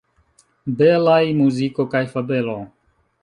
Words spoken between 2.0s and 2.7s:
fabelo!